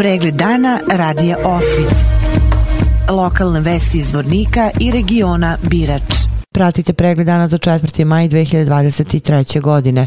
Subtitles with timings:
[0.00, 1.94] Pregled dana radija Osvit.
[3.08, 6.02] Lokalne vesti iz Vornika i regiona Birač.
[6.54, 8.04] Pratite pregled dana za 4.
[8.04, 9.60] maj 2023.
[9.60, 10.06] godine.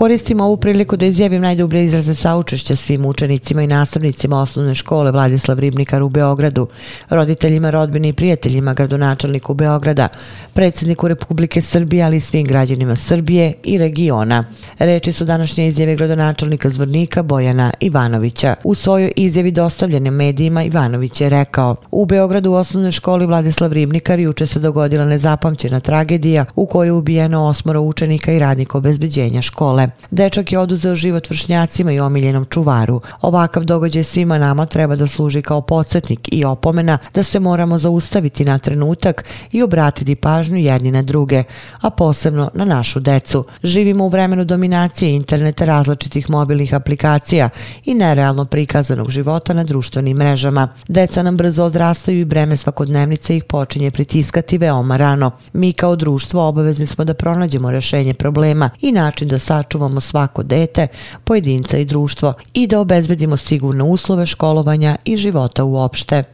[0.00, 5.58] Koristim ovu priliku da izjavim najdublje izraze saučešća svim učenicima i nastavnicima osnovne škole Vladislav
[5.58, 6.66] Ribnikar u Beogradu,
[7.10, 10.08] roditeljima, rodbini i prijateljima gradonačelniku Beograda,
[10.52, 14.44] predsjedniku Republike Srbije, ali i svim građanima Srbije i regiona.
[14.78, 18.54] Reči su današnje izjave gradonačelnika Zvornika Bojana Ivanovića.
[18.64, 24.20] U svojoj izjavi dostavljene medijima Ivanović je rekao U Beogradu u osnovnoj školi Vladislav Ribnikar
[24.20, 29.89] juče se dogodila nezapamćena tragedija u kojoj je ubijeno osmoro učenika i radnika obezbeđenja škole.
[30.10, 33.00] Dečak je oduzeo život vršnjacima i omiljenom čuvaru.
[33.20, 38.44] Ovakav događaj svima nama treba da služi kao podsjetnik i opomena da se moramo zaustaviti
[38.44, 41.42] na trenutak i obratiti pažnju jedni na druge,
[41.80, 43.44] a posebno na našu decu.
[43.62, 47.48] Živimo u vremenu dominacije interneta različitih mobilnih aplikacija
[47.84, 50.68] i nerealno prikazanog života na društvenim mrežama.
[50.88, 55.30] Deca nam brzo odrastaju i breme svakodnevnice ih počinje pritiskati veoma rano.
[55.52, 60.42] Mi kao društvo obavezni smo da pronađemo rešenje problema i način da sačuvamo sačuvamo svako
[60.42, 60.86] dete,
[61.24, 66.24] pojedinca i društvo i da obezbedimo sigurne uslove školovanja i života uopšte.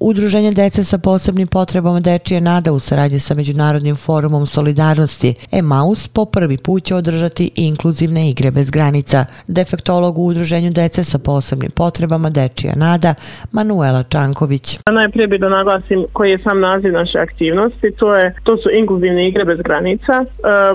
[0.00, 6.24] Udruženje dece sa posebnim potrebama Dečije Nada u saradnji sa Međunarodnim forumom solidarnosti EMAUS po
[6.24, 9.24] prvi put će održati inkluzivne igre bez granica.
[9.46, 13.14] Defektolog u Udruženju dece sa posebnim potrebama Dečija Nada
[13.52, 14.78] Manuela Čanković.
[14.90, 17.90] Najprije bih da naglasim koji je sam naziv naše aktivnosti.
[17.98, 20.14] To, je, to su inkluzivne igre bez granica.
[20.22, 20.28] E,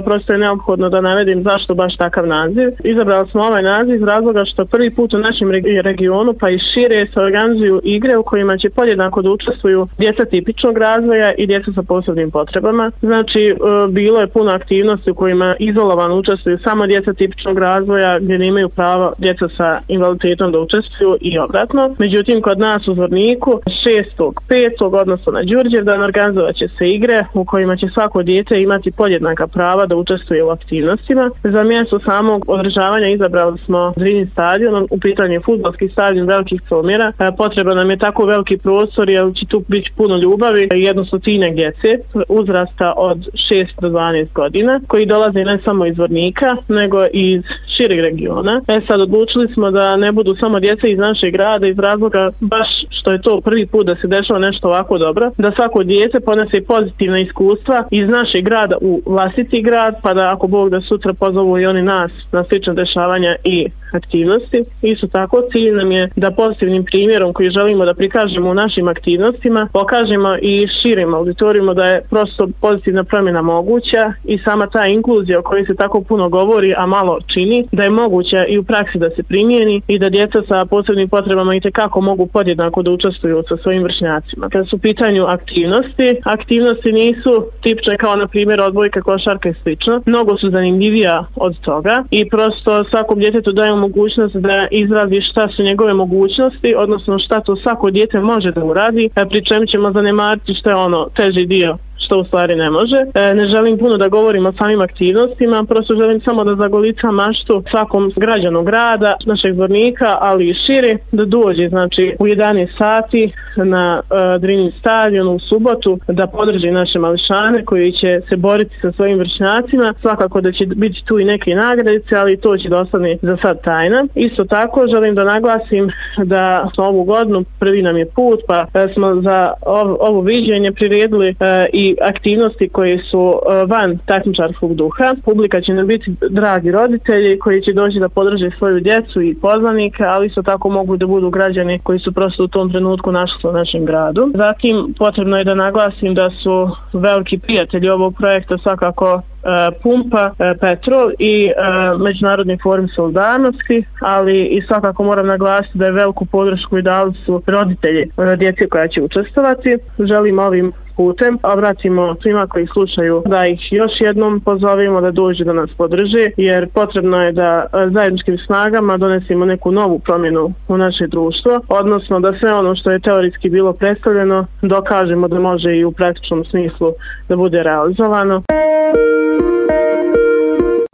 [0.05, 2.67] prosto je neophodno da navedim zašto baš takav naziv.
[2.83, 5.51] Izabrali smo ovaj naziv iz razloga što prvi put u našem
[5.83, 10.77] regionu pa i šire se organizuju igre u kojima će podjednako da učestvuju djeca tipičnog
[10.77, 12.91] razvoja i djeca sa posebnim potrebama.
[13.01, 13.55] Znači, e,
[13.89, 18.69] bilo je puno aktivnosti u kojima izolovano učestvuju samo djeca tipičnog razvoja gdje ne imaju
[18.69, 21.95] pravo djeca sa invaliditetom da učestvuju i obratno.
[21.99, 25.01] Međutim, kod nas u Zvorniku 6.5.
[25.01, 29.85] odnosno na Đurđevdan organizovat će se igre u kojima će svako djete imati podjednaka prava
[29.85, 31.31] da učestvuje u aktivnostima.
[31.43, 37.13] Za mjesto samog održavanja izabrali smo Zrini stadion, u pitanju futbalski stadion velikih promjera.
[37.19, 41.05] E, Potreba nam je tako veliki prostor jer će tu biti puno ljubavi i jedno
[41.05, 41.87] stotinjak djece
[42.29, 47.43] uzrasta od 6 do 12 godina koji dolaze ne samo iz Vornika nego i iz
[47.77, 48.61] šireg regiona.
[48.67, 52.67] E sad odlučili smo da ne budu samo djeca iz našeg grada iz razloga baš
[52.89, 56.61] što je to prvi put da se dešava nešto ovako dobro, da svako djece ponese
[56.67, 61.59] pozitivna iskustva iz našeg grada u vlastiti grad pa da ako Bog da sutra pozovu
[61.59, 64.63] i oni nas na slične dešavanja i aktivnosti.
[64.81, 69.67] Isto tako cilj nam je da pozitivnim primjerom koji želimo da prikažemo u našim aktivnostima
[69.73, 75.41] pokažemo i širimo auditorijima da je prosto pozitivna promjena moguća i sama ta inkluzija o
[75.41, 79.09] kojoj se tako puno govori, a malo čini, da je moguća i u praksi da
[79.09, 83.57] se primijeni i da djeca sa posebnim potrebama i kako mogu podjednako da učestvuju sa
[83.57, 84.49] svojim vršnjacima.
[84.49, 90.01] Kad su u pitanju aktivnosti, aktivnosti nisu tipične kao na primjer odbojka, košarka i slično.
[90.05, 95.63] Mnogo su zanimljivija od toga i prosto svakom djetetu dajemo mogućnost da izrazi šta su
[95.63, 100.69] njegove mogućnosti, odnosno šta to svako djete može da uradi, pri čem ćemo zanemariti što
[100.69, 102.97] je ono teži dio što u stvari ne može.
[103.13, 107.63] E, ne želim puno da govorim o samim aktivnostima, prosto želim samo da zagolica maštu
[107.71, 114.01] svakom građanu grada, našeg zbornika, ali i šire, da dođe znači, u 11 sati na
[114.01, 119.19] e, Drini stadion u subotu, da podrži naše mališane koji će se boriti sa svojim
[119.19, 119.93] vršnjacima.
[120.01, 123.63] Svakako da će biti tu i neke nagradice, ali to će da ostane za sad
[123.63, 124.07] tajna.
[124.15, 125.91] Isto tako želim da naglasim
[126.23, 130.71] da smo ovu godinu, prvi nam je put, pa e, smo za ovo, ovo viđenje
[130.71, 131.33] priredili e,
[131.73, 135.15] i aktivnosti koje su e, van takmičarskog duha.
[135.25, 140.03] Publika će nam biti dragi roditelji koji će doći da podrže svoju djecu i poznanike,
[140.03, 143.53] ali isto tako mogu da budu građani koji su prosto u tom trenutku našli u
[143.53, 144.31] našem gradu.
[144.35, 150.55] Zatim potrebno je da naglasim da su veliki prijatelji ovog projekta svakako E, pumpa e,
[150.57, 151.53] petrol i e,
[151.97, 157.41] Međunarodni forum solidarnosti, ali i svakako moram naglasiti da je veliku podršku i dali su
[157.47, 159.77] roditelji djece koja će učestovati.
[159.99, 165.53] Želim ovim putem obratimo svima koji slušaju da ih još jednom pozovimo da dođe da
[165.53, 171.61] nas podrže jer potrebno je da zajedničkim snagama donesimo neku novu promjenu u naše društvo
[171.67, 176.45] odnosno da sve ono što je teorijski bilo predstavljeno dokažemo da može i u praktičnom
[176.45, 176.93] smislu
[177.29, 178.43] da bude realizovano.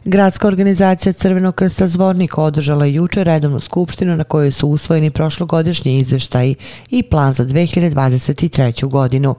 [0.09, 5.97] Gradska organizacija Crvenog krsta Zvornik održala je juče redovnu skupštinu na kojoj su usvojeni prošlogodišnji
[5.97, 6.55] izveštaji
[6.89, 8.85] i plan za 2023.
[8.87, 9.35] godinu.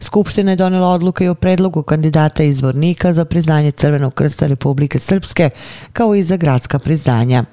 [0.00, 5.50] Skupština je donela odluke i o predlogu kandidata izvornika za priznanje Crvenog krsta Republike Srpske
[5.92, 7.44] kao i za gradska priznanja.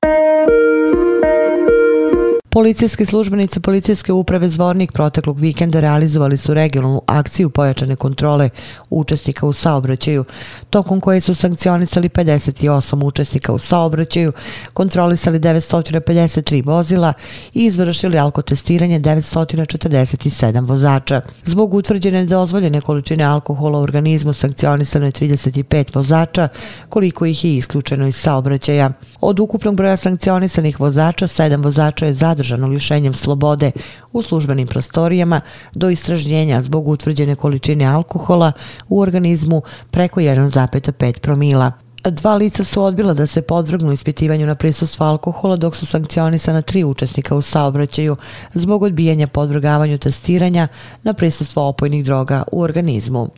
[2.57, 8.49] Policijski službenici Policijske uprave Zvornik proteklog vikenda realizovali su regionalnu akciju pojačane kontrole
[8.89, 10.25] učesnika u saobraćaju,
[10.69, 14.31] tokom koje su sankcionisali 58 učesnika u saobraćaju,
[14.73, 17.13] kontrolisali 953 vozila
[17.53, 21.21] i izvršili alkotestiranje 947 vozača.
[21.43, 26.47] Zbog utvrđene dozvoljene količine alkohola u organizmu sankcionisano je 35 vozača,
[26.89, 28.89] koliko ih je isključeno iz saobraćaja.
[29.21, 33.71] Od ukupnog broja sankcionisanih vozača, 7 vozača je zadržano zadržano lišenjem slobode
[34.13, 35.41] u službenim prostorijama
[35.73, 38.51] do istražnjenja zbog utvrđene količine alkohola
[38.89, 39.61] u organizmu
[39.91, 41.71] preko 1,5 promila.
[42.03, 46.83] Dva lica su odbila da se podvrgnu ispitivanju na prisustvo alkohola dok su sankcionisana tri
[46.83, 48.15] učesnika u saobraćaju
[48.53, 50.67] zbog odbijanja podvrgavanju testiranja
[51.03, 53.29] na prisustvo opojnih droga u organizmu.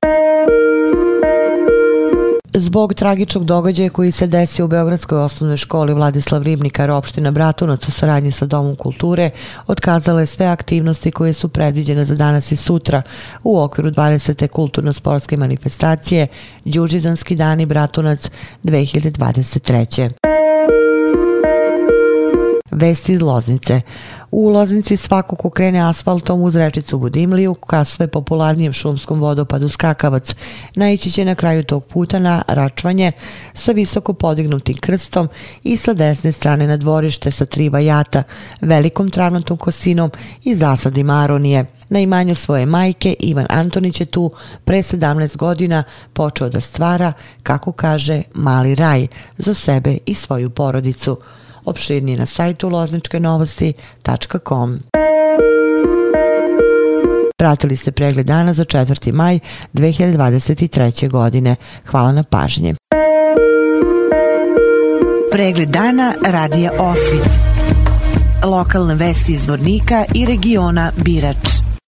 [2.53, 7.91] Zbog tragičnog događaja koji se desio u Beogradskoj osnovnoj školi Vladislav Ribnikar opština Bratunac u
[7.91, 9.29] saradnji sa Domom kulture
[9.67, 13.01] otkazale sve aktivnosti koje su predviđene za danas i sutra
[13.43, 14.47] u okviru 20.
[14.47, 16.27] kulturno-sportske manifestacije
[16.65, 18.29] Đuđidanski dani Bratunac
[18.63, 20.28] 2023.
[22.79, 23.81] Vesti iz Loznice.
[24.31, 30.35] U Loznici svako ko krene asfaltom uz rečicu Budimliju ka sve popularnijem šumskom vodopadu Skakavac
[30.75, 33.11] naići će na kraju tog puta na račvanje
[33.53, 35.27] sa visoko podignutim krstom
[35.63, 38.23] i sa desne strane na dvorište sa tri vajata,
[38.61, 40.11] velikom travnatom kosinom
[40.43, 41.65] i zasadima aronije.
[41.89, 44.31] Na imanju svoje majke Ivan Antonić je tu
[44.65, 45.83] pre 17 godina
[46.13, 51.17] počeo da stvara, kako kaže, mali raj za sebe i svoju porodicu
[51.69, 54.79] opširnije na sajtu lozničkenovosti.com.
[57.37, 59.13] Pratili ste pregled dana za 4.
[59.13, 59.39] maj
[59.73, 61.09] 2023.
[61.09, 61.55] godine.
[61.85, 62.75] Hvala na pažnji.
[65.31, 67.29] Pregled dana radija Osvit.
[68.43, 71.69] Lokalne vesti iz Vornika i regiona Birač.